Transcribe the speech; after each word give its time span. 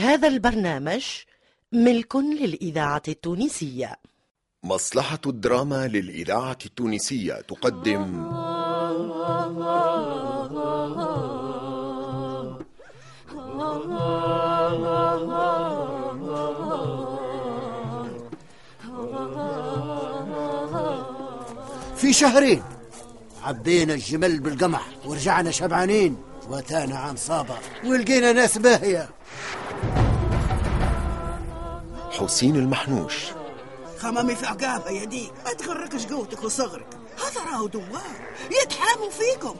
هذا 0.00 0.28
البرنامج 0.28 1.04
ملك 1.72 2.16
للإذاعة 2.16 3.02
التونسية. 3.08 3.96
مصلحة 4.64 5.18
الدراما 5.26 5.86
للإذاعة 5.86 6.58
التونسية 6.66 7.34
تقدم. 7.34 8.30
في 21.96 22.12
شهرين 22.12 22.62
عبينا 23.42 23.94
الجمل 23.94 24.40
بالقمح 24.40 24.86
ورجعنا 25.04 25.50
شبعانين 25.50 26.16
واتانا 26.48 26.98
عام 26.98 27.16
صابة 27.16 27.54
ولقينا 27.84 28.32
ناس 28.32 28.58
باهية. 28.58 29.08
حسين 32.20 32.56
المحنوش. 32.56 33.14
خمامي 33.98 34.34
في 34.34 34.46
عقابة 34.46 34.90
يا 34.90 35.04
ديك 35.04 35.32
ما 35.44 35.52
تغركش 35.52 36.06
قوتك 36.06 36.44
وصغرك. 36.44 36.86
هذا 37.18 37.50
راهو 37.50 37.66
دوار 37.66 38.20
يتحاموا 38.62 39.10
فيكم. 39.10 39.54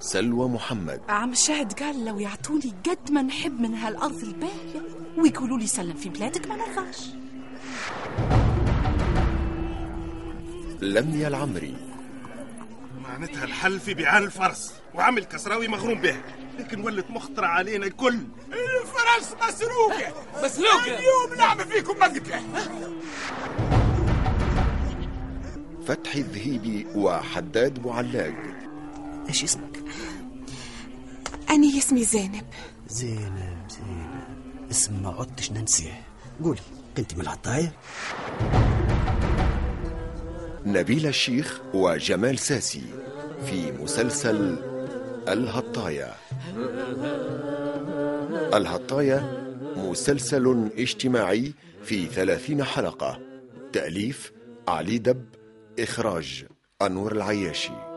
سلوى 0.00 0.48
محمد. 0.48 1.00
عم 1.08 1.32
الشاهد 1.32 1.72
قال 1.72 2.04
لو 2.04 2.18
يعطوني 2.18 2.74
قد 2.88 3.10
ما 3.10 3.22
نحب 3.22 3.60
من 3.60 3.74
هالأرض 3.74 4.22
الباهية 4.22 4.82
ويقولوا 5.18 5.58
لي 5.58 5.66
سلم 5.66 5.94
في 5.94 6.08
بلادك 6.08 6.46
ما 6.46 6.56
نرضاش. 6.56 7.06
لميا 10.80 11.28
العمري. 11.28 11.76
معناتها 13.02 13.44
الحل 13.44 13.80
في 13.80 13.94
بيعان 13.94 14.22
الفرس 14.22 14.74
وعمل 14.94 15.24
كسراوي 15.24 15.68
مغروم 15.68 16.00
به. 16.00 16.16
لكن 16.58 16.80
ولت 16.80 17.10
مخطرة 17.10 17.46
علينا 17.46 17.86
الكل. 17.86 18.18
الفرس 19.00 19.34
مسروقة. 19.48 20.12
مسروقة؟ 20.44 20.84
اليوم 20.84 21.38
نعمل 21.38 21.64
فيكم 21.64 21.98
مقتلة 21.98 22.42
فتحي 25.86 26.20
الذهيبي 26.20 26.86
وحداد 26.94 27.86
معلاق. 27.86 28.34
إيش 29.28 29.44
اسمك؟ 29.44 29.84
أنا 31.50 31.78
اسمي 31.78 32.04
زينب. 32.04 32.44
زينب 32.88 33.66
زينب. 33.70 34.24
اسم 34.70 35.02
ما 35.02 35.08
عدتش 35.18 35.52
ننسيه. 35.52 36.02
قولي 36.44 36.60
كنت 36.96 37.14
من 37.14 37.20
العطاية؟ 37.20 37.72
نبيل 40.66 41.06
الشيخ 41.06 41.60
وجمال 41.74 42.38
ساسي 42.38 42.84
في 43.46 43.72
مسلسل 43.72 44.56
الهطاية 45.28 46.14
الهطاية 48.54 49.46
مسلسل 49.76 50.70
اجتماعي 50.78 51.52
في 51.84 52.06
ثلاثين 52.06 52.64
حلقة. 52.64 53.20
تأليف 53.72 54.32
علي 54.68 54.98
دب 54.98 55.24
إخراج 55.78 56.46
أنور 56.82 57.12
العياشي. 57.12 57.89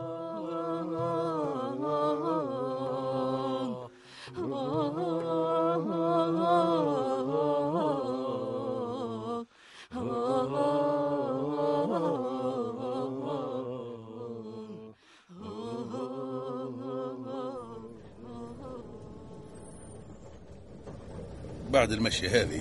بعد 21.84 21.92
المشي 21.92 22.28
هذه. 22.28 22.60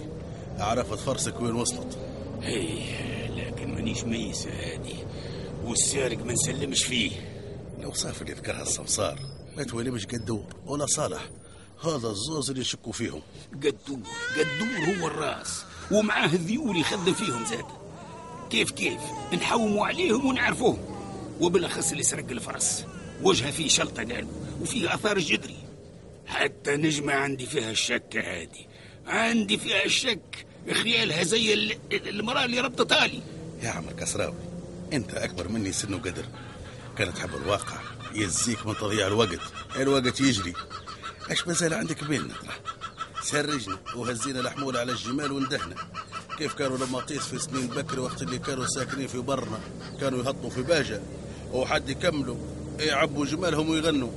عرفت 0.59 0.99
فرسك 0.99 1.41
وين 1.41 1.55
وصلت. 1.55 1.97
هي 2.41 3.27
لكن 3.27 3.75
مانيش 3.75 4.03
ميسة 4.03 4.49
هادي 4.49 4.95
والسارق 5.65 6.25
ما 6.25 6.33
نسلمش 6.33 6.83
فيه. 6.83 7.11
لو 7.79 7.93
صافي 7.93 8.21
اللي 8.21 8.33
ذكرها 8.33 8.61
السمسار 8.61 9.19
ما 9.57 9.63
توالمش 9.63 10.05
قدور 10.05 10.45
ولا 10.65 10.85
صالح. 10.85 11.29
هذا 11.83 12.07
الزوز 12.07 12.49
اللي 12.49 12.61
يشكوا 12.61 12.91
فيهم. 12.91 13.21
قدور 13.53 13.99
قدور 14.37 14.95
هو 14.99 15.07
الراس. 15.07 15.63
ومعاه 15.91 16.33
الذيول 16.33 16.77
يخدم 16.77 17.13
فيهم 17.13 17.45
زاد. 17.45 17.65
كيف 18.49 18.71
كيف؟ 18.71 19.01
نحوموا 19.33 19.85
عليهم 19.87 20.25
ونعرفوهم. 20.25 20.79
وبالأخص 21.41 21.91
اللي 21.91 22.03
سرق 22.03 22.29
الفرس. 22.29 22.85
وجهه 23.21 23.51
فيه 23.51 23.67
شلطة 23.67 24.03
قالوا 24.03 24.31
وفيه 24.61 24.93
آثار 24.93 25.17
الجدري 25.17 25.57
حتى 26.25 26.75
نجمة 26.75 27.13
عندي 27.13 27.45
فيها 27.45 27.71
الشك 27.71 28.15
هادي 28.15 28.72
عندي 29.07 29.57
فيها 29.57 29.85
الشك 29.85 30.45
خيالها 30.73 31.23
زي 31.23 31.53
ال- 31.53 31.77
المرأة 32.09 32.45
اللي 32.45 32.59
ربطتها 32.59 33.07
لي 33.07 33.19
يا 33.63 33.69
عم 33.69 33.89
الكسراوي 33.89 34.35
أنت 34.93 35.13
أكبر 35.13 35.47
مني 35.47 35.71
سن 35.71 35.93
وقدر. 35.93 36.25
كانت 36.97 37.17
حب 37.17 37.35
الواقع 37.35 37.77
يزيك 38.15 38.65
من 38.67 38.75
تضييع 38.75 39.07
الوقت. 39.07 39.39
الوقت 39.75 40.21
يجري. 40.21 40.53
إيش 41.31 41.47
مازال 41.47 41.73
عندك 41.73 42.03
بين 42.03 42.21
نطرح 42.21 42.59
سرجنا 43.23 43.77
وهزينا 43.95 44.39
الحمولة 44.39 44.79
على 44.79 44.91
الجمال 44.91 45.31
وندهنا 45.31 45.75
كيف 46.37 46.53
كانوا 46.53 46.77
لما 46.77 46.99
طيس 46.99 47.21
في 47.21 47.39
سنين 47.39 47.67
بكر 47.67 47.99
وقت 47.99 48.21
اللي 48.21 48.39
كانوا 48.39 48.65
ساكنين 48.65 49.07
في 49.07 49.17
برنا 49.17 49.59
كانوا 50.01 50.19
يهطوا 50.23 50.49
في 50.49 50.61
باجة. 50.61 51.01
وحد 51.51 51.89
يكملوا 51.89 52.37
يعبوا 52.79 53.25
جمالهم 53.25 53.69
ويغنوا. 53.69 54.11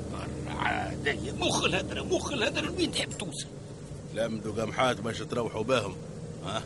مخ 1.38 1.64
الهدرة 1.64 2.02
مخ 2.02 2.32
الهدرة 2.32 2.70
وين 2.70 2.92
تحب 2.92 3.10
توصل 3.18 3.46
لمدوا 4.16 4.62
قمحات 4.62 5.00
باش 5.00 5.18
تروحوا 5.18 5.62
باهم 5.62 5.96
ها؟ 6.44 6.62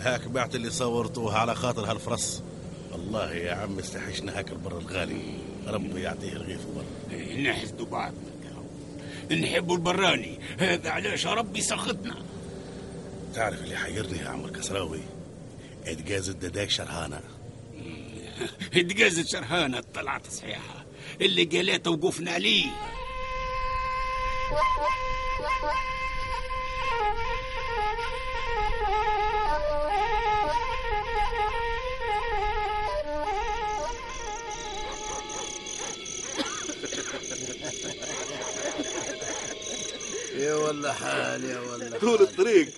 هاك 0.00 0.28
بعت 0.28 0.54
اللي 0.54 0.70
صورتوها 0.70 1.38
على 1.38 1.54
خاطر 1.54 1.90
هالفرص 1.90 2.42
والله 2.92 3.34
يا 3.34 3.54
عم 3.54 3.78
استحشنا 3.78 4.38
هاك 4.38 4.52
البر 4.52 4.78
الغالي. 4.78 5.38
ربي 5.66 6.02
يعطيه 6.02 6.32
الغيث 6.32 6.60
بر 6.64 6.84
نحسدوا 7.42 7.86
بعضنا 7.86 8.34
نحبوا 9.30 9.76
البراني. 9.76 10.38
هذا 10.58 10.90
علاش 10.90 11.26
ربي 11.26 11.60
سخطنا. 11.60 12.14
تعرف 13.34 13.62
اللي 13.62 13.76
حيرني 13.76 14.18
يا 14.18 14.28
عم 14.28 14.44
الكسراوي 14.44 15.00
اتجاز 15.86 16.28
الدداك 16.30 16.70
شرهانة. 16.70 17.20
اتجازت 18.74 19.26
شرهانة 19.26 19.82
طلعت 19.94 20.26
صحيحة. 20.30 20.84
اللي 21.20 21.44
قالته 21.44 21.90
وقفنا 21.90 22.30
عليه. 22.30 22.66
يا 40.36 40.54
والله 40.54 40.92
حال 40.92 41.44
يا 41.44 41.58
والله 41.58 41.98
طول 41.98 42.22
الطريق 42.22 42.68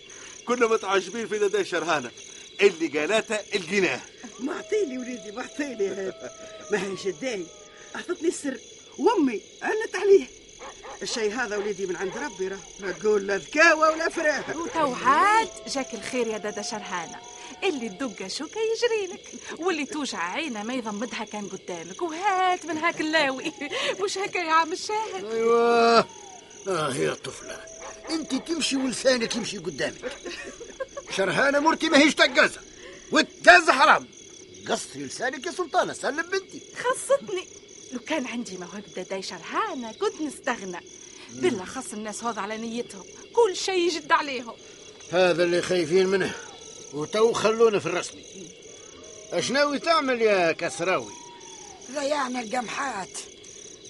كنا 0.47 0.67
متعجبين 0.67 1.29
في 1.29 1.39
ندى 1.39 1.65
شرهانة. 1.65 2.11
اللي 2.61 2.99
قالتها 2.99 3.41
القناه 3.55 4.01
ما 4.41 4.53
أعطيني 4.53 4.99
وليدي 4.99 5.33
ما 5.33 5.43
أعطيني. 5.43 5.89
هذا 5.89 6.31
ما 6.71 6.83
هي 6.83 6.95
جداي 7.05 7.47
أعطتني 7.97 8.29
السر. 8.29 8.59
وأمي 8.99 9.41
عنت 9.63 9.97
عليه 9.97 10.27
الشيء 11.03 11.35
هذا 11.35 11.57
وليدي 11.57 11.87
من 11.87 11.97
عند 11.97 12.17
ربي 12.17 12.49
راه 12.49 12.59
ما 12.81 12.93
تقول 12.93 13.27
لا 13.27 13.37
ذكاوة 13.37 13.91
ولا 13.91 14.09
فراهة 14.09 14.57
وتو 14.57 14.95
عاد 14.95 15.49
جاك 15.69 15.95
الخير 15.95 16.27
يا 16.27 16.39
دادا 16.39 16.63
شرهانة. 16.63 17.19
اللي 17.65 17.89
تدق 17.89 18.27
شوكة 18.27 18.61
يجري 18.61 19.15
لك 19.15 19.61
واللي 19.61 19.87
توجع 19.87 20.19
عينه 20.19 20.63
ما 20.63 20.75
يضمدها 20.75 21.25
كان 21.25 21.49
قدامك. 21.49 22.03
وهات 22.03 22.67
من 22.67 22.79
هاك 22.79 23.01
اللاوي. 23.01 23.53
مش 24.01 24.19
هكا 24.19 24.39
يا 24.39 24.53
عم 24.53 24.73
الشاهد؟ 24.73 25.25
أيوه. 25.25 25.99
آه 26.69 26.95
يا 26.95 27.15
طفلة. 27.15 27.61
أنت 28.11 28.35
تمشي 28.35 28.77
ولسانك 28.77 29.37
يمشي 29.37 29.59
قدامك. 29.59 30.13
شرهانة 31.17 31.61
مرتي 31.61 31.89
ما 31.89 31.99
هيش 31.99 32.15
تقازة 32.15 32.61
والتقازة 33.13 33.73
حرام. 33.73 34.09
قصري 34.69 35.05
لسانك 35.05 35.47
يا 35.47 35.53
سلطانة 35.53 35.93
سلم 35.93 36.23
بنتي. 36.23 36.63
خصتني. 36.77 37.47
لو 37.93 37.99
كان 37.99 38.27
عندي 38.27 38.57
موهبة 38.57 38.89
داداي 38.97 39.23
شرهانة 39.23 39.93
كنت 39.93 40.21
نستغنى. 40.21 40.81
بالأخص 41.31 41.93
الناس 41.93 42.25
هذا 42.25 42.41
على 42.41 42.59
نيتهم. 42.59 43.05
كل 43.33 43.57
شيء 43.57 43.79
يجد 43.79 44.13
عليهم. 44.13 44.55
هذا 45.13 45.45
اللي 45.45 45.63
خايفين 45.63 46.07
منه. 46.07 46.35
وتو 46.95 47.33
خلونا 47.33 47.79
في 47.79 47.87
الرسمي. 47.87 48.25
اش 49.33 49.51
ناوي 49.51 49.79
تعمل 49.79 50.23
يا 50.23 50.53
كسراوي؟ 50.53 51.13
ضيعنا 51.91 52.41
القمحات 52.41 53.19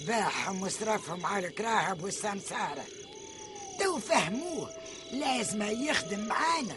باعهم 0.07 0.63
وصرفهم 0.63 1.27
على 1.27 1.47
الكراهب 1.47 2.05
والسمسارة. 2.05 2.85
تو 3.81 3.99
فهموه 3.99 4.71
لازم 5.13 5.63
يخدم 5.63 6.21
معانا. 6.21 6.77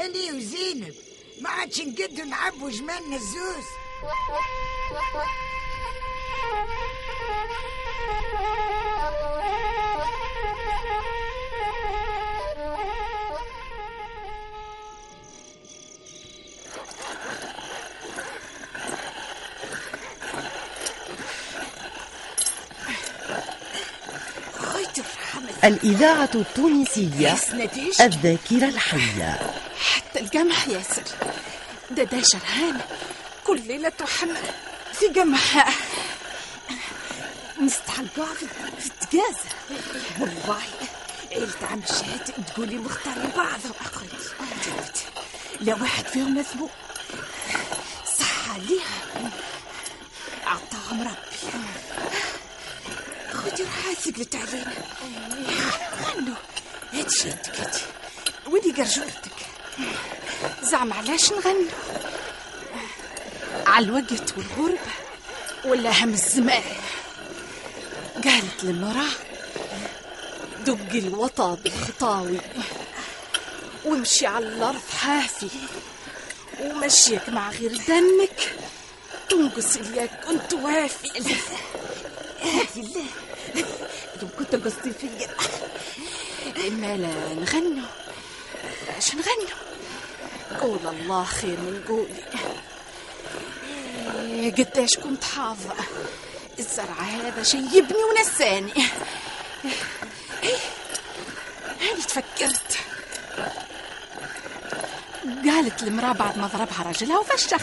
أني 0.00 0.32
وزينب 0.32 0.94
ما 1.40 1.48
عادش 1.50 1.80
نقدر 1.80 2.24
نعبوا 2.24 2.70
جمالنا 2.70 3.16
الزوز 3.16 3.64
الإذاعة 25.64 26.30
التونسية 26.34 27.36
الذاكرة 28.00 28.68
الحية. 28.68 29.38
حتى 29.94 30.20
القمح 30.20 30.68
ياسر 30.68 31.02
ده 31.90 32.04
شرهان. 32.22 32.80
كل 33.46 33.60
ليلة 33.66 33.88
تحمل 33.88 34.36
في 34.92 35.06
قمحها 35.06 35.72
نستحقها 38.00 38.34
في 38.34 38.86
التقازة 38.86 39.48
والله 40.20 40.62
عيلة 41.32 41.66
عم 41.70 41.82
شهد 41.88 42.44
تقولي 42.46 42.76
مختارين 42.78 43.30
بعضهم 43.36 43.72
أخوتي 43.80 44.30
جد 44.66 44.96
لا 45.60 45.74
واحد 45.74 46.04
فيهم 46.06 46.34
مذموم 46.34 46.70
صح 48.18 48.50
عليها 48.50 49.30
عطاهم 50.46 51.00
ربي. 51.02 51.36
خذي 53.32 53.62
روحها 53.62 53.94
ثقلت 53.94 54.34
علينا 54.36 54.72
غنوا 56.02 56.34
هاتي 56.92 57.18
شهدك 57.18 57.60
هاتي 57.60 57.82
ودي 58.46 58.72
قرجولتك 58.72 59.32
زعم 60.62 60.92
علاش 60.92 61.32
نغنوا 61.32 61.70
على 63.66 63.84
الوقت 63.86 64.34
والغربة 64.38 64.78
ولا 65.64 66.04
هم 66.04 66.12
الزمان. 66.12 66.62
قالت 68.24 68.64
للمرأة 68.64 69.08
دق 70.66 70.92
الوطا 70.94 71.54
بالخطاوي 71.54 72.38
وامشي 73.84 74.26
على 74.26 74.46
الأرض 74.48 74.80
حافي 74.98 75.48
ومشيك 76.60 77.28
مع 77.28 77.50
غير 77.50 77.76
دمك 77.76 78.52
تنقص 79.28 79.76
إياك 79.76 80.24
كنت 80.24 80.54
وافي. 80.54 81.08
هذه 82.42 82.66
الله 82.76 83.04
يمكن 84.22 84.50
تنقصتي 84.50 84.92
فيا 84.92 85.28
إما 86.68 86.96
لا 86.96 87.34
نغنوا 87.34 87.88
اش 88.98 89.14
نغنوا 89.14 89.60
قول 90.60 90.94
الله 90.94 91.24
خير 91.24 91.56
من 91.60 91.84
قولي. 91.88 92.24
إيه، 94.20 94.52
قداش 94.52 94.96
كنت 94.96 95.24
حافظة. 95.24 95.74
الزرع 96.60 97.00
هذا 97.00 97.42
شيبني 97.42 98.04
ونساني. 98.04 98.72
هاني 101.80 102.02
تفكرت. 102.08 102.78
قالت 105.44 105.82
المرأة 105.82 106.12
بعد 106.12 106.38
ما 106.38 106.46
ضربها 106.46 106.82
رجلها 106.88 107.18
وفشخ. 107.18 107.62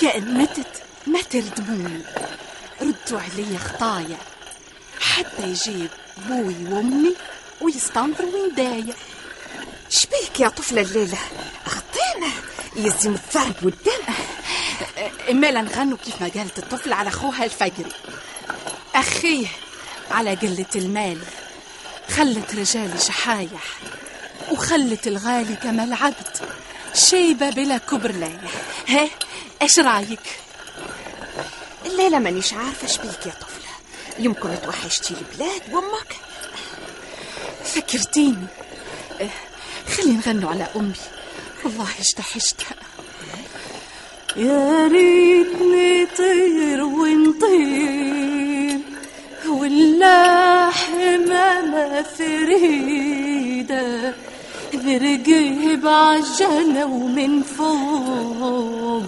كأن 0.00 0.34
متت 0.38 0.82
ما 1.06 1.22
تردموني 1.22 2.02
ردوا 2.82 3.20
علي 3.20 3.58
خطايا. 3.58 4.18
حتى 5.00 5.42
يجيب 5.42 5.90
بوي 6.16 6.54
وأمي 6.64 7.14
ويستنظروا 7.60 8.32
ويندايا 8.34 8.94
شبيك 9.88 10.40
يا 10.40 10.48
طفلة 10.48 10.80
الليلة؟ 10.80 11.18
خطينا 11.66 12.30
يلزم 12.76 13.14
الضرب 13.14 13.64
والدم 13.64 14.14
إمالا 15.30 15.62
نغنوا 15.62 15.98
كيف 16.04 16.22
ما 16.22 16.28
قالت 16.28 16.58
الطفل 16.58 16.92
على 16.92 17.08
أخوها 17.08 17.44
الفقري 17.44 17.92
أخيه 18.94 19.46
على 20.10 20.34
قلة 20.34 20.66
المال 20.76 21.18
خلت 22.10 22.54
رجالي 22.54 22.98
شحايح 22.98 23.62
وخلت 24.52 25.06
الغالي 25.06 25.56
كما 25.56 25.84
العبد 25.84 26.36
شيبة 26.94 27.50
بلا 27.50 27.78
كبر 27.78 28.12
لايح 28.12 28.40
ها 28.88 29.08
إيش 29.62 29.78
رأيك؟ 29.78 30.20
الليلة 31.86 32.18
مانيش 32.18 32.52
عارفة 32.52 32.86
شبيك 32.86 33.26
يا 33.26 33.32
طفلة. 33.32 33.66
يمكن 34.18 34.56
توحشتي 34.64 35.14
البلاد 35.14 35.62
وأمك. 35.72 36.16
فكرتيني. 37.64 38.46
آه، 39.20 39.28
خلي 39.96 40.12
نغنوا 40.12 40.50
على 40.50 40.66
أمي. 40.76 40.92
والله 41.64 41.88
اشتحشتها 42.00 42.74
يا 44.36 44.86
ريتني 44.86 46.06
طير 46.06 46.84
ونطير 46.84 48.78
ولا 49.48 50.70
حمامة 50.70 52.02
فريدة 52.02 53.86
نرقب 54.74 55.86
عالجنة 55.86 56.84
ومن 56.86 57.42
فوق 57.42 59.04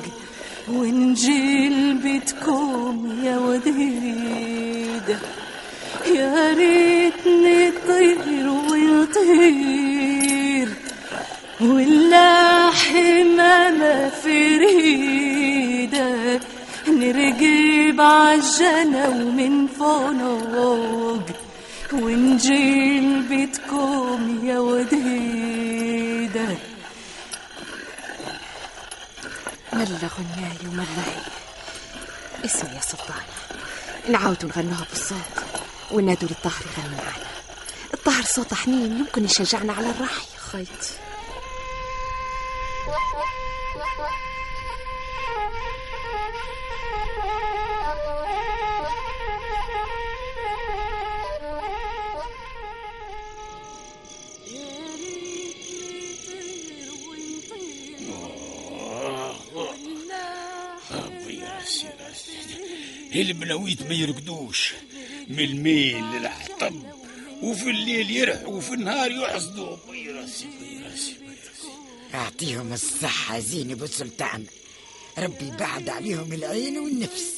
ونجي 0.72 1.68
لبيتكم 1.68 3.08
يا 3.24 3.38
وديدة 3.38 5.18
يا 6.14 6.54
ريتني 6.54 7.70
طير 7.88 8.48
ونطير. 8.48 9.77
نرقب 17.98 18.00
عالجنة 18.00 19.08
ومن 19.08 19.66
فوق 19.66 21.36
ونجي 21.92 23.00
لبيتكم 23.00 24.40
يا 24.46 24.58
وديدة. 24.58 26.56
ملا 29.72 30.08
غناي 30.18 30.58
وملا 30.68 31.04
هي 31.06 31.22
اسمعي 32.44 32.74
يا 32.76 32.80
سلطانة 32.80 33.26
نعاودوا 34.08 34.48
نغنوها 34.50 34.86
بالصوت 34.90 35.44
ونادوا 35.90 36.28
للطاهر 36.28 36.62
يغني 36.78 36.96
معنا. 36.96 37.26
الطاهر 37.94 38.22
صوته 38.24 38.56
حنين 38.56 38.98
يمكن 38.98 39.24
يشجعنا 39.24 39.72
على 39.72 39.90
الرحي 39.90 40.26
خيتي 40.52 40.92
البناويت 63.14 63.82
ما 63.82 63.94
يرقدوش. 63.94 64.72
من 65.28 65.40
الميل 65.40 66.04
للحطب 66.12 66.82
وفي 67.42 67.70
الليل 67.70 68.10
يرحوا 68.10 68.48
وفي 68.48 68.74
النهار 68.74 69.10
يحصدوا. 69.10 69.76
بي 69.90 70.10
راسي 70.10 70.46
بي 70.60 70.82
راسي 70.84 71.12
بي 71.12 71.26
راسي. 71.26 71.70
يعطيهم 72.14 72.72
الصحة 72.72 73.38
زين 73.38 73.70
أبو 73.70 73.86
سلطان. 73.86 74.44
ربي 75.18 75.50
بعد 75.50 75.88
عليهم 75.88 76.32
العين 76.32 76.78
والنفس. 76.78 77.34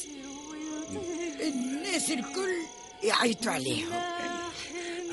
الناس 1.41 2.11
الكل 2.11 2.55
يعيطوا 3.03 3.51
عليهم. 3.51 3.93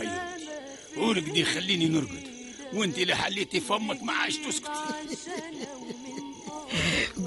هيا 0.01 0.37
ورقدي 0.97 1.45
خليني 1.45 1.89
نرقد. 1.89 2.29
وأنت 2.73 2.99
اللي 2.99 3.17
حليتي 3.17 3.61
فمك 3.61 4.03
ما 4.03 4.13
عادش 4.13 4.37
تسكتي 4.37 4.71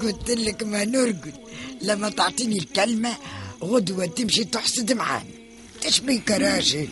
قلت 0.00 0.30
لك 0.30 0.62
ما 0.62 0.84
نرقد. 0.84 1.34
لما 1.82 2.08
تعطيني 2.10 2.58
الكلمة 2.58 3.16
غدوة 3.62 4.06
تمشي 4.06 4.44
تحسد 4.44 4.92
معانا 4.92 5.24
تشبيك 5.80 6.30
يا 6.30 6.36
راجل؟ 6.38 6.88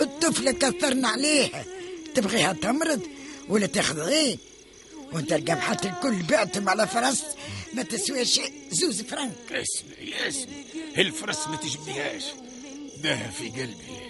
الطفلة 0.00 0.52
كثرنا 0.52 1.08
عليها. 1.08 1.64
تبغيها 2.14 2.52
تمرض 2.52 3.00
ولا 3.48 3.66
تاخذ 3.66 4.00
غين 4.00 4.38
وانت 5.12 5.32
القمحات 5.32 5.86
الكل 5.86 6.22
بعتهم 6.22 6.68
على 6.68 6.86
فرس 6.86 7.22
ما 7.74 7.82
تسوي 7.82 8.24
شيء. 8.24 8.52
زوز 8.70 9.02
فرنك 9.02 9.34
اسمعي 9.52 10.28
اسمعي 10.28 10.64
الفرس 10.98 11.48
ما 11.48 11.56
تجبديهاش 11.56 12.24
ده 13.02 13.30
في 13.30 13.48
قلبي. 13.48 14.02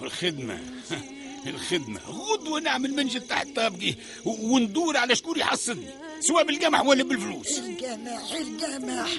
والخدمة 0.00 0.60
الخدمة. 1.46 2.00
غدوة 2.08 2.60
نعمل 2.60 2.94
منجد 2.94 3.20
تحت 3.20 3.46
طابقي 3.56 3.94
وندور 4.24 4.96
على 4.96 5.16
شكون 5.16 5.38
يحصدني 5.38 5.86
سواء 6.20 6.44
بالقمح 6.44 6.80
ولا 6.80 7.04
بالفلوس؟ 7.04 7.58
القمح 7.58 8.32
القمح 8.32 9.10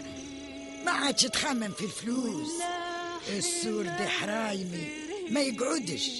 ما 0.85 0.91
عادش 0.91 1.21
تخمم 1.23 1.71
في 1.71 1.85
الفلوس. 1.85 2.51
السور 3.29 3.83
دي 3.83 4.07
حرايمي 4.07 4.87
ما 5.29 5.41
يقعدش. 5.41 6.11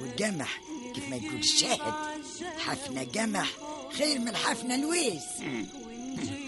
والقمح 0.00 0.62
كيف 0.94 1.08
ما 1.08 1.16
يقول 1.16 1.38
الشاهد 1.38 1.94
حفنة 2.58 3.04
قمح 3.04 3.50
خير 3.92 4.18
من 4.18 4.36
حفنة 4.36 4.76
لويس 4.76 5.22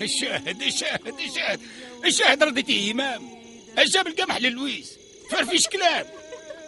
الشاهد 0.03 0.63
الشاهد 0.63 1.21
الشاهد. 1.21 1.61
الشاهد 2.05 2.43
رديتيه 2.43 2.93
إمام. 2.93 3.41
جاب 3.79 4.07
القمح 4.07 4.37
للويس. 4.37 4.91
فرفيش 5.31 5.69
كلام. 5.69 6.07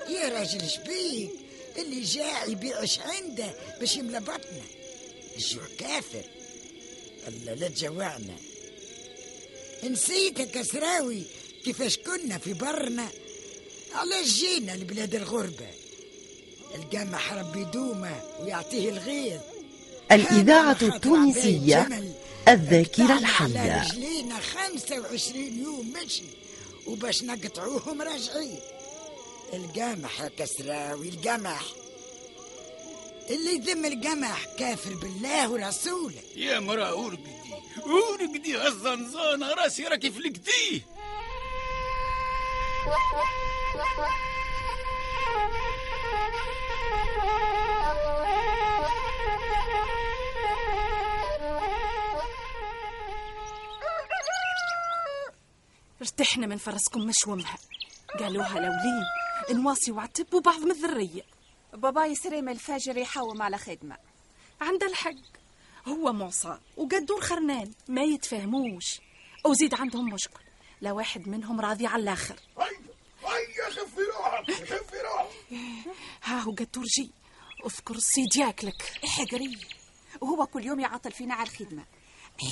يا 0.09 0.29
راجل 0.29 0.71
شبيك 0.71 1.31
اللي 1.79 2.01
جاع 2.01 2.45
يبيعش 2.45 2.99
عنده 2.99 3.55
باش 3.81 3.97
يملى 3.97 4.21
بطنه. 4.21 4.63
الجوع 5.37 5.63
كافر. 5.79 6.25
لا 7.29 7.69
تجوعنا 7.69 8.37
نسيتك 9.85 10.57
يا 10.57 10.63
سراوي 10.63 11.23
كيفاش 11.65 11.99
كنا 11.99 12.39
في 12.39 12.53
برنا؟ 12.53 13.09
علاش 13.95 14.27
جينا 14.29 14.73
لبلاد 14.73 15.15
الغربة 15.15 15.67
القمح 16.75 17.33
ربي 17.33 17.65
دومه 17.65 18.21
ويعطيه 18.41 18.89
الغيظ. 18.89 19.41
الإذاعة 20.13 20.79
التونسية 20.83 21.89
الذاكرة 22.49 23.19
الحية 23.19 23.83
رجلينا 23.83 24.41
25 24.41 25.59
يوم 25.63 25.93
مشي 26.05 26.23
وباش 26.87 27.23
نقطعوهم 27.23 28.03
راجعين. 28.03 28.61
القمح 29.55 30.21
يا 30.21 30.31
كسراوي 30.39 31.09
القمح. 31.09 31.65
اللي 33.31 33.55
يذم 33.55 33.85
القمح 33.85 34.45
كافر 34.59 34.95
بالله 34.95 35.49
ورسوله. 35.51 36.23
يا 36.37 36.61
مرا 36.61 36.91
ورقدي 36.91 37.37
ورقدي 37.87 38.67
الزنزانة 38.67 39.55
راسي 39.55 39.85
راكي 39.85 40.11
فلقتيه 40.11 40.81
ارتحنا 56.01 56.47
من 56.47 56.57
فرسكم 56.57 57.01
مشومها. 57.01 57.59
قالوها 58.19 58.55
لولين 58.61 59.05
نواصي 59.63 59.93
وعتب 59.93 60.35
وبعض 60.35 60.61
من 60.61 60.71
الذرية 60.71 61.23
باباي 61.73 62.15
سريم 62.15 62.49
الفجر 62.49 62.97
يحوم 62.97 63.43
على 63.43 63.59
خدمة. 63.59 63.97
عند 64.61 64.83
الحق. 64.83 65.15
هو 65.89 66.13
معصى 66.13 66.59
وقدور 66.77 67.21
خرنان 67.21 67.73
ما 67.89 68.03
يتفاهموش 68.03 69.01
وزيد 69.45 69.75
عندهم 69.75 70.15
مشكل. 70.15 70.41
لا 70.81 70.93
واحد 70.93 71.29
منهم 71.29 71.61
راضي 71.61 71.87
على 71.87 72.03
الآخر. 72.03 72.37
هيا 72.59 73.71
خفي 73.71 74.01
روحك 74.17 74.51
خفي 74.51 74.97
روحك. 75.01 75.97
ها 76.25 76.41
هو 76.41 76.51
قدور 76.53 76.85
جي. 76.85 77.11
اذكر 77.67 77.95
السيد 77.95 78.37
ياكلك. 78.37 78.83
حقري. 79.05 79.59
وهو 80.21 80.47
كل 80.47 80.65
يوم 80.67 80.81
يعطل 80.81 81.13
فينا 81.13 81.35
على 81.35 81.49
الخدمة. 81.49 81.85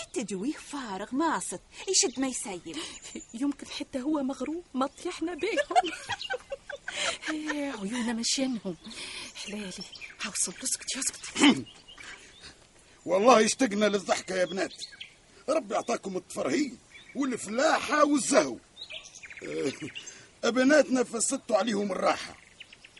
حتى 0.00 0.24
جويه 0.24 0.52
فارغ 0.52 1.14
ماسط 1.14 1.60
يشد 1.88 2.20
ما 2.20 2.26
يسيب 2.26 2.76
يمكن 3.34 3.66
حتى 3.66 4.00
هو 4.02 4.22
مغروم 4.22 4.62
ما 4.74 4.86
طيحنا 4.86 5.34
بيهم. 5.34 5.92
عيونا 7.28 8.12
مشينهم 8.12 8.76
حلالي 9.34 9.70
هوصل 10.26 10.52
اسكت 10.64 10.96
اسكت 10.96 11.64
والله 13.06 13.44
اشتقنا 13.44 13.84
للضحكة 13.86 14.34
يا 14.34 14.44
بنات 14.44 14.74
ربي 15.48 15.74
يعطاكم 15.74 16.16
التفرهيد 16.16 16.78
والفلاحة 17.14 18.04
والزهو 18.04 18.56
آه، 20.44 20.50
بناتنا 20.50 21.04
فسدتوا 21.04 21.56
عليهم 21.56 21.92
الراحة 21.92 22.36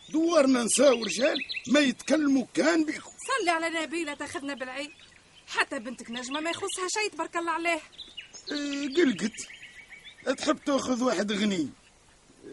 دوارنا 0.09 0.63
نساء 0.63 0.97
ورجال 0.97 1.37
ما 1.67 1.79
يتكلموا 1.79 2.45
كان 2.53 2.85
بيكم 2.85 3.11
صلي 3.39 3.51
على 3.51 3.69
نبيلة 3.69 4.13
تاخذنا 4.13 4.53
بالعيد 4.53 4.91
حتى 5.47 5.79
بنتك 5.79 6.11
نجمة 6.11 6.39
ما 6.39 6.49
يخصها 6.49 6.87
شيء 6.87 7.11
تبارك 7.11 7.37
الله 7.37 7.51
عليه 7.51 7.79
قلقت 8.97 9.33
تحب 10.39 10.59
تاخذ 10.65 11.03
واحد 11.03 11.31
غني 11.31 11.69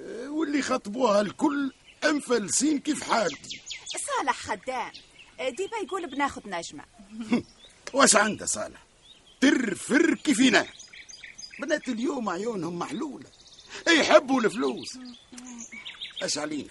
واللي 0.09 0.63
خطبوها 0.63 1.21
الكل 1.21 1.73
انفلسين 2.05 2.79
كيف 2.79 3.03
حال؟ 3.03 3.31
صالح 4.19 4.37
خدام. 4.37 4.93
ديما 5.39 5.77
يقول 5.85 6.11
بناخد 6.11 6.49
نجمة. 6.49 6.85
واش 7.95 8.17
عنده 8.17 8.47
صالح؟ 8.47 8.83
ترفر 9.41 10.15
كيفنا 10.15 10.67
بنات 11.61 11.89
اليوم 11.89 12.29
عيونهم 12.29 12.79
محلولة. 12.79 13.27
يحبوا 13.89 14.41
الفلوس. 14.41 14.99
اش 16.23 16.39
علينا؟ 16.39 16.71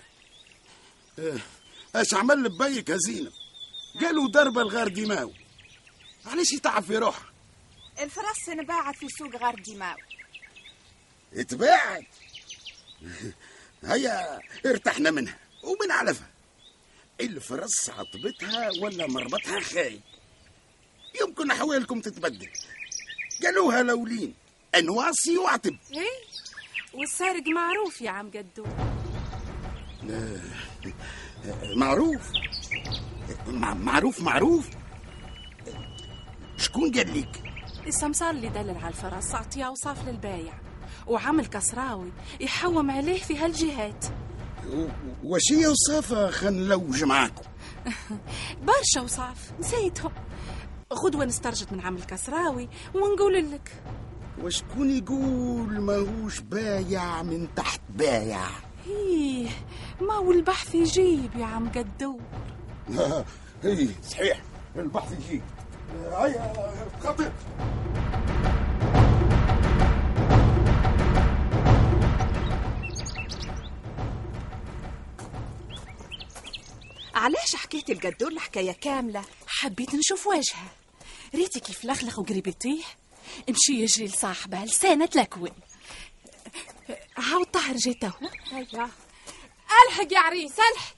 آه، 1.20 1.39
اش 1.96 2.13
عمل 2.13 2.44
لبيك 2.44 2.91
هزينة 2.91 3.32
قالوا 4.01 4.27
ضربة 4.27 4.62
الغار 4.62 4.88
دماو 4.88 5.32
علاش 6.25 6.51
يتعب 6.51 6.84
في 6.84 6.98
روحه؟ 6.98 7.25
الفرس 8.00 8.50
انباعت 8.50 8.96
في 8.96 9.08
سوق 9.10 9.36
غار 9.36 9.56
دماو 9.67 9.98
اتباعت. 11.34 12.06
هيا 13.83 14.39
ارتحنا 14.65 15.11
منها. 15.11 15.37
ومن 15.63 15.91
علفها. 15.91 16.27
الفرس 17.21 17.89
عطبتها 17.89 18.69
ولا 18.81 19.07
مربطها 19.07 19.59
خايب 19.59 20.01
يمكن 21.21 21.51
احوالكم 21.51 22.01
تتبدل. 22.01 22.49
قالوها 23.43 23.83
لولين. 23.83 24.33
أنواسي 24.75 25.37
وعتب 25.37 25.77
إيه؟ 25.93 26.27
والسارق 26.93 27.43
معروف 27.47 28.01
يا 28.01 28.09
عم 28.09 28.31
قدو. 28.31 28.65
معروف. 31.75 32.21
مع- 33.47 33.73
معروف 33.73 34.21
معروف. 34.21 34.67
شكون 36.57 36.91
قال 36.91 37.19
لك؟ 37.19 37.43
السمسار 37.87 38.29
اللي 38.29 38.49
دلل 38.49 38.77
على 38.77 38.87
الفرس 38.87 39.35
أعطيه 39.35 39.63
أوصاف 39.63 40.07
للبايع. 40.07 40.53
وعمل 41.07 41.45
كسراوي 41.45 42.11
يحوم 42.41 42.91
عليه 42.91 43.19
في 43.21 43.37
هالجهات. 43.37 44.05
و- 44.73 44.87
وش 45.23 45.41
هي 45.51 45.67
وصافة 45.67 46.31
خنلوج 46.31 47.03
معاكم. 47.03 47.43
برشا 48.67 49.01
وصاف 49.01 49.51
نسيتهم. 49.59 50.11
غدوة 50.93 51.25
نسترجد 51.25 51.73
من 51.73 51.79
عمل 51.81 52.03
كسراوي 52.03 52.69
ونقول 52.95 53.51
لك. 53.51 53.71
وشكون 54.43 54.89
يقول 54.97 55.79
ماهوش 55.81 56.39
بايع 56.39 57.23
من 57.23 57.47
تحت 57.55 57.81
بايع؟ 57.89 58.41
إيه 58.87 59.49
ما 60.01 60.13
هو 60.13 60.31
البحث 60.31 60.75
يجيب 60.75 61.29
يا 61.37 61.45
عم 61.45 61.69
قدو. 61.69 62.19
اي 63.65 63.89
صحيح 64.09 64.41
البحث 64.75 65.11
يجي 65.11 65.41
هيا 66.11 66.53
خطير. 67.03 67.31
علاش 77.27 77.55
حكيت 77.55 77.89
القدور 77.89 78.31
الحكاية 78.31 78.72
كاملة؟ 78.72 79.25
حبيت 79.48 79.96
نشوف 79.96 80.27
وجهها. 80.27 80.72
ريتي 81.36 81.60
كيف 81.60 81.86
لخلخ 81.86 82.19
وقريب 82.19 82.48
يطيح. 82.48 82.98
امشي 83.50 83.74
يجري 83.74 84.05
لصاحبها 84.05 84.65
لسانة 84.65 85.05
تلكون 85.05 85.51
هاو 87.17 87.41
الطاهر 87.41 87.75
جاي 87.75 87.93
تو 87.93 88.10
هيا. 88.51 88.89
الحق 89.88 90.13
يا 90.13 90.19
عريس 90.19 90.51
الحق 90.74 90.96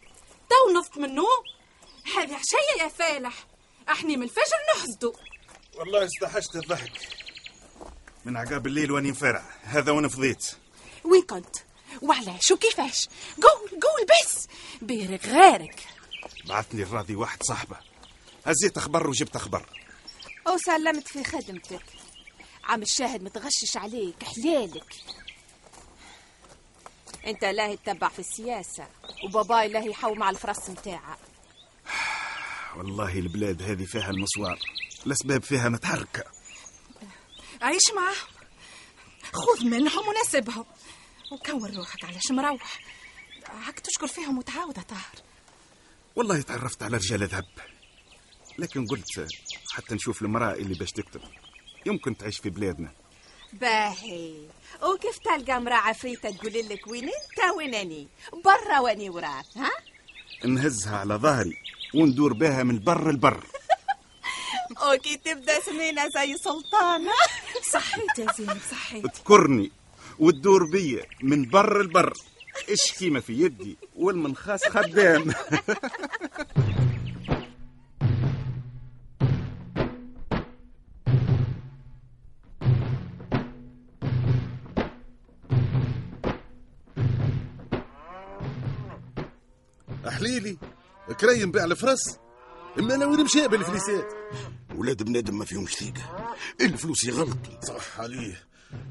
تو 0.50 0.80
نصت 0.80 0.98
من 0.98 1.06
النوم 1.06 1.44
هذه 2.18 2.36
عشية 2.36 2.84
يا 2.84 2.88
فالح. 2.88 3.34
أحني 3.90 4.18
من 4.18 4.24
الفجر 4.24 4.58
نحسدو 4.76 5.14
والله 5.76 6.06
استحشت 6.06 6.56
الضحك. 6.56 6.92
من 8.26 8.38
عقاب 8.38 8.68
الليل 8.68 8.92
وأني 8.92 9.12
مفرع. 9.12 9.44
هذا 9.64 9.92
وأنا 9.92 10.08
فضيت. 10.08 10.52
وين 11.04 11.22
كنت؟ 11.22 11.56
وعلاش؟ 12.02 12.52
وكيفاش؟ 12.52 13.08
قول 13.42 13.70
قول 13.70 14.06
بس. 14.06 14.48
بيرك 14.82 15.26
غيرك. 15.26 15.84
بعثني 16.46 16.84
الراضي 16.84 17.16
واحد 17.16 17.44
صاحبه. 17.44 17.78
هزيت 18.46 18.78
أخبار 18.78 19.10
وجبت 19.10 19.36
أخبار. 19.36 19.66
وسلمت 20.48 21.08
في 21.08 21.24
خدمتك. 21.24 21.84
عم 22.64 22.82
الشاهد 22.82 23.24
متغشش 23.24 23.78
عليك 23.78 24.24
حلالك. 24.24 24.96
أنت 27.28 27.46
لا 27.46 27.76
تتبع 27.76 28.10
في 28.10 28.20
السياسة 28.20 28.88
وباباي 29.24 29.68
لا 29.68 29.80
يحوم 29.80 30.24
على 30.24 30.36
الفرس 30.36 30.70
متاعها 30.70 31.18
والله 32.78 33.20
البلاد 33.20 33.62
هذه 33.62 33.86
فيها 33.86 34.10
المصوار 34.10 34.60
الأسباب 35.06 35.44
فيها 35.44 35.70
متحركة. 35.70 36.24
عيش 37.62 37.92
معاهم. 37.96 38.16
خذ 39.34 39.66
منهم 39.66 40.08
وناسبهم 40.08 40.66
وكون 41.32 41.76
روحك 41.78 42.06
علاش 42.06 42.32
مروح 42.32 42.80
هاك 43.68 43.80
تشكر 43.80 44.08
فيهم 44.08 44.38
وتعاود 44.38 44.74
طاهر. 44.74 45.29
والله 46.20 46.42
تعرفت 46.42 46.84
على 46.84 46.98
رجال 46.98 47.24
ذهب. 47.28 47.46
لكن 48.58 48.88
قلت 48.88 49.28
حتى 49.72 49.96
نشوف 49.96 50.22
المرأة 50.22 50.54
اللي 50.54 50.74
باش 50.74 50.92
تكتب. 50.92 51.22
يمكن 51.86 52.18
تعيش 52.18 52.38
في 52.40 52.50
بلادنا. 52.50 52.92
باهي. 53.54 54.34
وكيف 54.84 55.18
تلقى 55.18 55.58
امرأة 55.58 55.76
عفريتة 55.76 56.32
تقول 56.32 56.54
لك 56.54 56.88
وين 56.88 57.04
انت 57.04 57.58
وين 57.58 57.74
اني؟ 57.76 58.08
برا 58.46 58.80
واني 58.80 59.10
وراك 59.10 59.46
ها؟ 59.56 59.72
نهزها 60.46 60.98
على 60.98 61.14
ظهري 61.16 61.54
وندور 61.96 62.34
بها 62.34 62.64
من 62.64 62.80
بر 62.80 63.10
البر 63.10 63.44
وكي 64.94 65.18
تبدأ 65.18 65.60
سنينة 65.60 66.10
زي 66.10 66.36
سلطانة 66.38 67.12
صحيت 67.72 68.20
يا 68.20 68.34
زينب 68.38 68.58
صحيت. 68.72 69.06
تذكرني 69.08 69.72
وتدور 70.20 70.64
بيا 70.72 71.06
من 71.24 71.50
بر 71.50 71.82
البر 71.82 72.14
الشكيمة 72.70 73.20
في 73.20 73.34
يدي 73.34 73.78
والمنخاس 73.96 74.64
خدام. 74.64 75.34
أحليلي 90.08 90.58
كريم 91.20 91.52
بيع 91.52 91.64
الفرس. 91.64 92.20
إما 92.80 92.96
أنا 92.96 93.06
وين 93.06 93.24
مشى 93.24 93.48
بالفليسات؟ 93.48 94.14
ولاد 94.76 95.04
بنادم 95.04 95.38
ما 95.38 95.46
فيهمش 95.46 95.76
ثقة. 95.76 96.36
الفلوس 96.62 97.04
يغلطوا. 97.04 97.62
صح 97.68 98.00
عليه. 98.00 98.44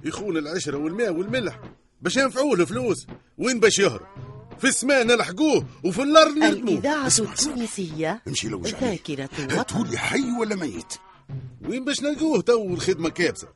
يخون 0.04 0.36
العشرة 0.36 0.76
والماء 0.76 1.12
والملح. 1.12 1.60
باش 2.02 2.16
ينفعوه 2.16 2.54
الفلوس. 2.54 3.06
وين 3.38 3.60
باش 3.60 3.78
يهرب؟ 3.78 4.06
في 4.58 4.66
السماء 4.66 5.04
نلحقوه 5.04 5.66
وفي 5.84 6.02
الأرض 6.02 6.38
نردموه 6.38 7.06
اسمع. 7.06 7.32
التونسية 7.32 8.22
امشي 8.28 8.48
لوج 8.48 8.74
عليه 8.74 8.86
ذاكرة 8.90 9.28
الوطن. 9.38 9.58
هاتولي 9.58 9.98
حي 9.98 10.30
ولا 10.40 10.56
ميت. 10.56 10.94
وين 11.68 11.84
باش 11.84 12.02
نلقوه 12.02 12.40
تو 12.40 12.66
الخدمة 12.74 13.08
كابسة؟ 13.08 13.48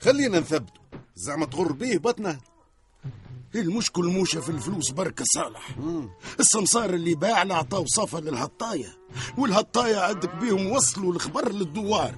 خلينا 0.00 0.40
نثبتوا 0.40 0.82
زعما 1.16 1.46
تغر 1.46 1.72
بيه 1.72 1.98
بطنه. 1.98 2.38
المشكل 3.54 4.04
موشة 4.04 4.40
في 4.40 4.48
الفلوس 4.48 4.90
بركة 4.90 5.24
صالح؟ 5.34 5.76
السمسار 6.40 6.94
اللي 6.94 7.14
باع 7.14 7.42
له 7.42 7.54
عطاه 7.54 7.84
صفة 7.86 8.20
للهطاية 8.20 8.98
والهطاية 9.38 9.96
عندك 9.96 10.34
بيهم 10.34 10.66
وصلوا 10.66 11.12
الخبر 11.12 11.52
للدوار. 11.52 12.14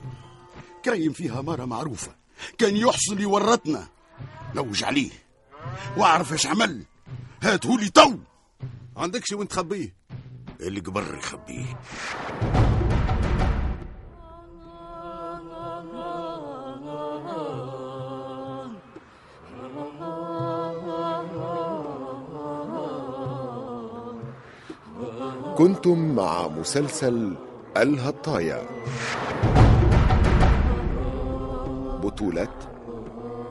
كريم 0.84 1.12
فيها 1.12 1.40
مرة 1.40 1.64
معروفة. 1.64 2.16
كان 2.58 2.76
يحصل 2.76 3.20
يورطنا. 3.20 3.86
لوج 4.54 4.84
عليه 4.84 5.10
واعرف 5.96 6.32
إيش 6.32 6.46
عمل. 6.46 6.82
هاتهولي 7.42 7.88
تو. 7.88 8.16
عندكش 8.96 9.32
وين 9.32 9.48
تخبيه؟ 9.48 9.94
اللي 10.60 10.80
قبر 10.80 11.18
يخبيه. 11.18 11.66
كنتم 25.56 26.14
مع 26.14 26.48
مسلسل 26.48 27.36
الهطايا. 27.76 28.62
بطولة 32.02 32.48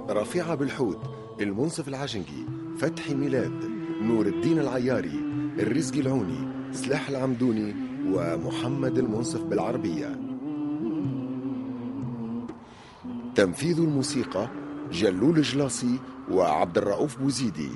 رفيعة 0.10 0.56
بالحوت. 0.56 1.25
المنصف 1.42 1.88
العجنجي 1.88 2.46
فتحي 2.78 3.14
ميلاد 3.14 3.64
نور 4.02 4.26
الدين 4.26 4.60
العياري 4.60 5.20
الرزقي 5.60 6.00
العوني 6.00 6.74
سلاح 6.74 7.10
العمدوني 7.10 7.76
ومحمد 8.08 8.98
المنصف 8.98 9.42
بالعربية. 9.42 10.20
تنفيذ 13.36 13.80
الموسيقى 13.80 14.50
جلول 14.92 15.42
جلاصي 15.42 16.00
وعبد 16.32 16.78
الرؤوف 16.78 17.18
بوزيدي. 17.18 17.72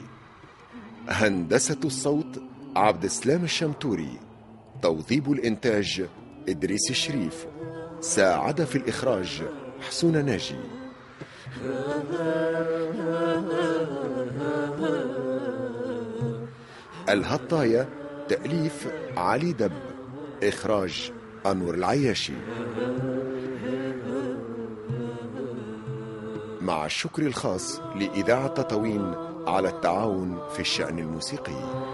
هندسة 1.09 1.79
الصوت 1.85 2.41
عبد 2.75 3.03
السلام 3.03 3.43
الشمتوري. 3.43 4.19
توظيب 4.81 5.31
الإنتاج 5.31 6.05
إدريس 6.49 6.89
الشريف. 6.89 7.47
ساعد 8.01 8.63
في 8.63 8.77
الإخراج 8.77 9.43
حسون 9.81 10.25
ناجي. 10.25 10.55
الهطاية 17.09 17.89
تأليف 18.29 18.87
علي 19.17 19.53
دب 19.53 19.71
إخراج 20.43 21.11
أنور 21.45 21.73
العياشي. 21.73 22.33
مع 26.61 26.85
الشكر 26.85 27.21
الخاص 27.21 27.79
لإذاعة 27.95 28.47
تطاوين 28.47 29.13
على 29.47 29.69
التعاون 29.69 30.39
في 30.53 30.59
الشأن 30.59 30.99
الموسيقي. 30.99 31.89